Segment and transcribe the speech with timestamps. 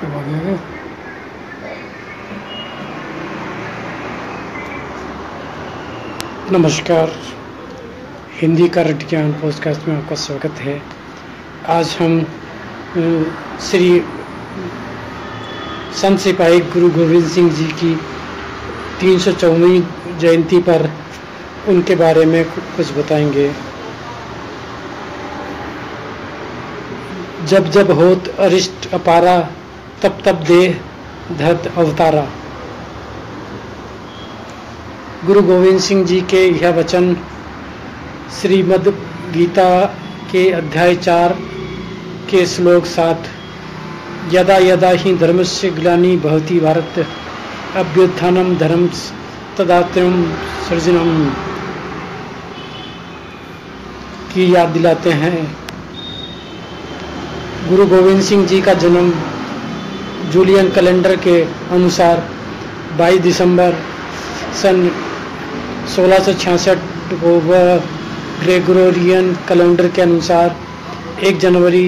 [0.00, 0.60] वगैरह
[6.52, 7.12] नमस्कार।
[8.40, 10.82] हिंदी का रट ज्ञान पॉडकास्ट में आपका स्वागत है।
[11.68, 12.24] आज हम
[13.60, 14.02] श्री
[15.92, 17.94] संत सिपाही गुरु गोविंद सिंह जी की
[19.00, 20.90] तीन सौ जयंती पर
[21.68, 23.52] उनके बारे में कुछ बताएँगे।
[27.46, 29.48] जब जब होत अरिष्ट अपारा
[30.02, 30.80] तब तप देह
[31.38, 32.26] धत अवतारा।
[35.26, 37.16] गुरु गोविंद सिंह जी के यह वचन
[38.40, 38.88] श्रीमद्
[39.34, 39.84] गीता
[40.32, 41.32] के अध्याय चार
[42.30, 43.24] के श्लोक सात,
[44.32, 47.06] यदा यदा ही धर्म से ग्लानी भवती भारत
[47.76, 48.90] अभ्युत्थानम धर्म
[49.58, 50.32] तदात्रम
[50.68, 51.30] सृजनम।
[54.34, 55.56] की याद दिलाते हैं।
[57.68, 59.12] गुरु गोविंद सिंह जी का जन्म
[60.32, 61.40] जूलियन कैलेंडर के
[61.74, 62.22] अनुसार
[62.98, 63.74] 22 दिसंबर
[64.62, 64.76] सन
[65.94, 66.76] 1666
[67.22, 67.76] को वह
[68.42, 70.56] ग्रेगोरियन कैलेंडर के अनुसार
[71.32, 71.84] 1 जनवरी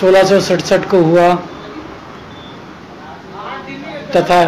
[0.00, 1.28] सोलह को हुआ
[4.16, 4.42] तथा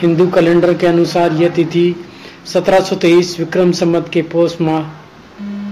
[0.00, 1.86] हिंदू कैलेंडर के अनुसार यह तिथि
[2.48, 4.82] 1723 विक्रम संवत के पौष माह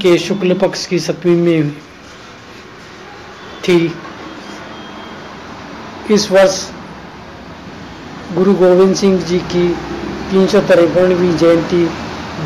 [0.03, 1.88] के शुक्ल पक्ष की सप्तमी में
[3.59, 3.95] थी।
[6.11, 6.59] इस वर्ष
[8.35, 9.69] गुरु गोविंद सिंह जी की
[10.31, 11.85] तीन सौ तिरपनवीं जयंती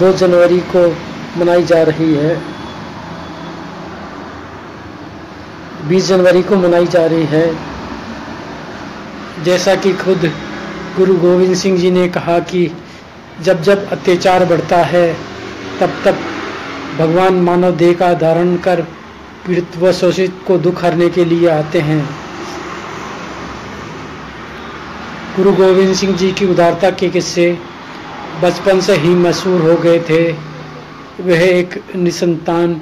[0.01, 0.87] 2 जनवरी को
[1.39, 2.37] मनाई जा रही है।
[5.89, 7.47] 20 जनवरी को मनाई जा रही है।
[9.45, 10.31] जैसा कि खुद
[10.97, 12.71] गुरु गोविंद सिंह जी ने कहा कि
[13.43, 15.13] जब जब अत्याचार बढ़ता है,
[15.81, 16.19] तब तब
[16.99, 18.85] भगवान मानव देह का धारण कर
[19.47, 22.03] पीड़ित व शोषित को दुख हरने के लिए आते हैं।
[25.37, 27.47] गुरु गोविंद सिंह जी की उदारता के किस्से
[28.43, 30.23] बचपन से ही मशहूर हो गए थे।
[31.21, 32.81] वह एक निसंतान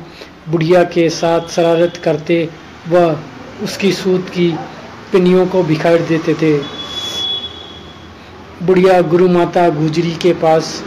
[0.49, 2.49] बुढ़िया के साथ शरारत करते
[2.89, 3.05] व
[3.63, 4.49] उसकी सूत की
[5.13, 6.53] पिनियों को बिखार देते थे।
[8.67, 10.83] बुढ़िया गुरु माता गुजरी के पास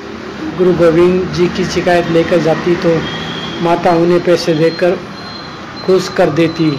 [0.57, 2.95] गुरु गोविंद जी की शिकायत लेकर जाती तो
[3.61, 4.97] माता उन्हें पैसे देकर
[5.85, 6.69] खुश कर देती।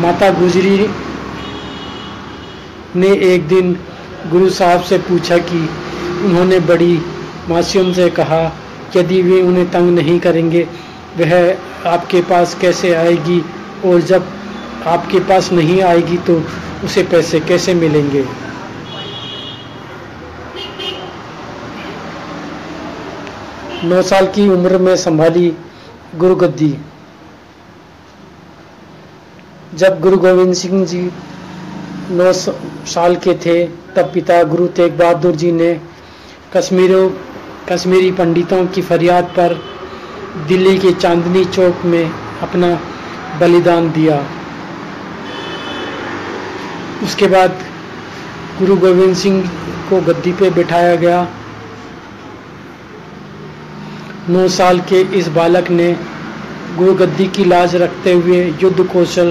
[0.00, 0.88] माता गुजरी
[2.96, 3.72] ने एक दिन
[4.30, 5.60] गुरु साहब से पूछा कि
[6.24, 6.94] उन्होंने बड़ी
[7.48, 8.42] मासूम से कहा,
[8.96, 10.66] यदि वे उन्हें तंग नहीं करेंगे,
[11.18, 11.34] वह
[11.86, 13.40] आपके पास कैसे आएगी?
[13.84, 14.26] और जब
[14.86, 16.42] आपके पास नहीं आएगी तो
[16.84, 18.24] उसे पैसे कैसे मिलेंगे?
[23.84, 25.52] नौ साल की उम्र में संभाली।
[26.18, 26.68] गुरु गद्दी।
[29.74, 31.00] जब गुरु गोविंद सिंह जी
[32.10, 33.64] नौ साल के थे,
[33.96, 35.80] तब पिता गुरु तेग बहादुर जी ने
[36.56, 37.08] कश्मीरों,
[37.68, 39.54] कश्मीरी पंडितों की फरियाद पर
[40.48, 42.10] दिल्ली के चांदनी चौक में
[42.42, 42.74] अपना
[43.40, 44.18] बलिदान दिया।
[47.02, 47.64] उसके बाद
[48.58, 49.42] गुरु गोविंद सिंह
[49.90, 51.26] को गद्दी पे बिठाया गया।
[54.28, 55.92] नौ साल के इस बालक ने
[56.76, 59.30] गुरु गद्दी की लाज रखते हुए युद्ध कौशल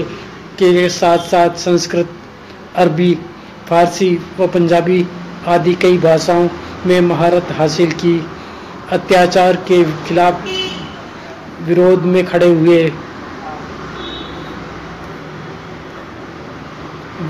[0.58, 2.08] के साथ साथ संस्कृत,
[2.76, 3.14] अरबी,
[3.68, 4.10] फारसी
[4.40, 5.06] व पंजाबी
[5.48, 6.48] आदि कई भाषाओं
[6.86, 8.14] में महारत हासिल की।
[8.92, 10.44] अत्याचार के खिलाफ
[11.62, 12.84] विरोध में खड़े हुए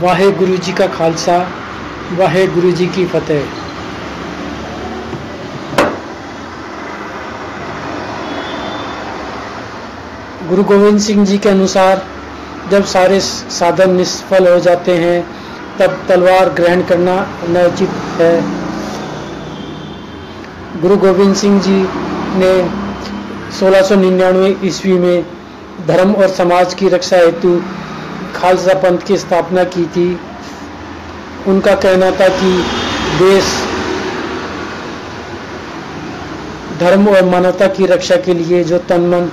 [0.02, 1.38] वाहे गुरु जी का खालसा
[2.12, 3.61] वाहे गुरु जी की फतेह।
[10.52, 12.02] गुरु गोविंद सिंह जी के अनुसार
[12.70, 15.24] जब सारे साधन निष्फल हो जाते हैं,
[15.78, 17.88] तब तलवार ग्रहण करना अनुचित
[18.20, 18.42] है।
[20.80, 21.76] गुरु गोविंद सिंह जी
[22.36, 22.52] ने
[23.58, 25.24] 1699 ईस्वी में
[25.86, 27.62] धर्म और समाज की रक्षा हेतु
[28.34, 30.20] खालसा पंथ की स्थापना की थी।
[31.48, 32.52] उनका कहना था कि
[33.18, 33.44] देश
[36.80, 39.30] धर्म और मानवता की रक्षा के लिए जो तन मन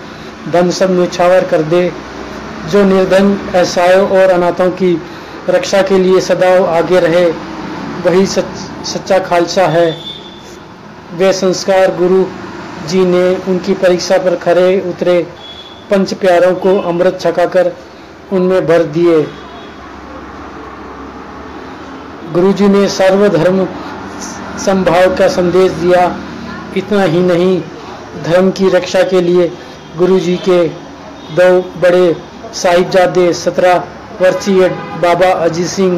[0.47, 1.91] धन सब न्यौछावर कर दे।
[2.71, 5.01] जो निर्धन असहायों और अनाथों की
[5.49, 7.25] रक्षा के लिए सदैव आगे रहे
[8.05, 8.45] वही सच,
[8.85, 9.97] सच्चा खालसा है।
[11.13, 12.23] वे संस्कार गुरु
[12.87, 15.21] जी ने उनकी परीक्षा पर खरे उतरे
[15.91, 17.71] पंच प्यारों को अमृत छकाकर
[18.33, 19.21] उनमें भर दिए।
[22.33, 23.65] गुरु जी ने सर्वधर्म
[24.59, 26.03] संभाव का संदेश दिया
[26.77, 27.61] इतना ही नहीं
[28.23, 29.51] धर्म की रक्षा के लिए
[29.97, 30.63] गुरुजी के
[31.35, 31.49] दो
[31.81, 32.15] बड़े
[32.55, 33.75] साहिबजादे सत्रह
[34.21, 34.67] वर्षीय
[35.01, 35.93] बाबा अजीत सिंह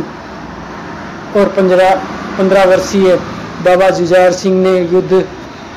[1.38, 1.94] और पंद्रह
[2.38, 3.16] पंद्रह वर्षीय
[3.66, 5.24] बाबा जुजार सिंह ने युद्ध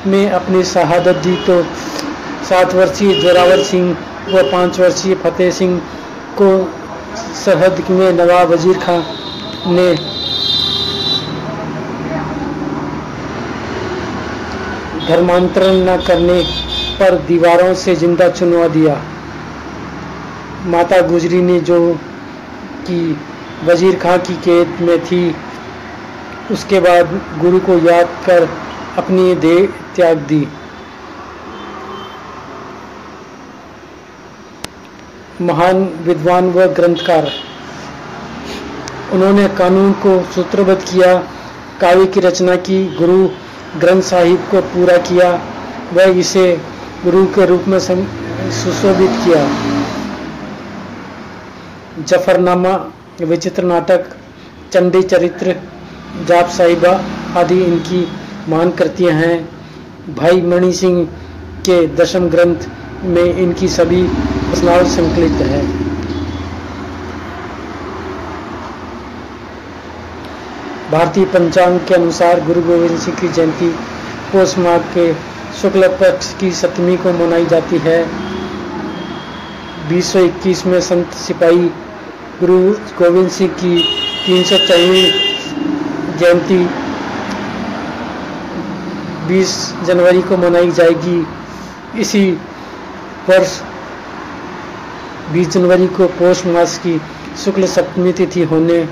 [0.07, 1.61] में अपनी शहादत दी। तो
[2.49, 3.95] सात वर्षीय जोरावर सिंह
[4.29, 5.79] व पाँच वर्षीय फतेह सिंह
[6.41, 6.49] को
[7.35, 9.01] सरहद में नवाब वज़ीर खां
[9.67, 9.93] ने
[15.07, 16.43] धर्मांतरण न करने
[16.99, 19.01] पर दीवारों से ज़िंदा चुनवा दिया।
[20.67, 21.79] माता गुजरी ने जो
[22.87, 22.99] कि
[23.65, 25.35] वज़ीर खां की कैद में थी,
[26.51, 28.47] उसके बाद गुरु को याद कर
[28.97, 29.65] अपनी देह
[29.95, 30.47] त्याग दी।
[35.41, 37.31] महान विद्वान व ग्रंथकार।
[39.13, 41.15] उन्होंने कानून को सूत्रबद्ध किया,
[41.81, 43.27] काव्य की रचना की, गुरु
[43.79, 45.29] ग्रंथ साहिब को पूरा किया
[45.93, 46.45] व इसे
[47.05, 49.41] गुरु के रूप में सुशोभित किया।
[52.03, 52.71] जफरनामा,
[53.21, 54.05] विचित्र नाटक,
[54.73, 55.55] चंडी चरित्र,
[56.27, 56.93] जाप साहिबा
[57.37, 57.99] आदि इनकी
[58.49, 59.37] महान कृतियाँ हैं।
[60.15, 61.03] भाई मणि सिंह
[61.59, 62.67] के दशम ग्रंथ
[63.03, 64.01] में इनकी सभी
[64.51, 65.61] रचनाएँ संकलित है।
[70.91, 73.69] भारतीय पंचांग के अनुसार गुरु गोविंद सिंह की जयंती
[74.31, 77.99] पोष माह के शुक्ल पक्ष की सप्तमी को मनाई जाती है।
[79.89, 81.67] 2021 में संत सिपाही
[82.39, 82.57] गुरु
[82.99, 83.77] गोविंद सिंह की
[84.25, 84.57] तीन सौ
[86.19, 86.57] जयंती
[89.27, 89.53] 20
[89.87, 91.19] जनवरी को मनाई जाएगी।
[92.01, 92.25] इसी
[93.29, 93.59] वर्ष
[95.33, 96.99] 20 जनवरी को पौष मास की
[97.45, 98.83] शुक्ल सप्तमी तिथि होने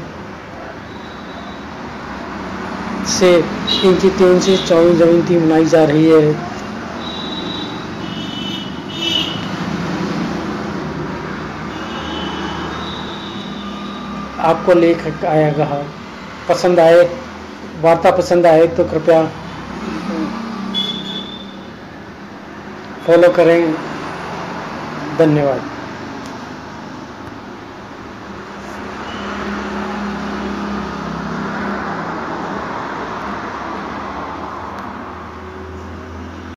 [3.10, 6.53] से इनकी तीन सौ चौबीस जयंती मनाई जा रही है।
[14.44, 15.66] आपको लेख आएगा।
[16.50, 17.04] पसंद आए
[17.82, 19.24] वार्ता पसंद आए तो कृपया
[23.08, 23.74] फॉलो करें।
[25.18, 25.73] धन्यवाद।